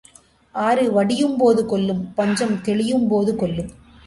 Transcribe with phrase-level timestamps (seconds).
[0.55, 3.71] ஆறு வடியும் போது கொல்லும் பஞ்சம் தெளியும் போது கொல்லும்.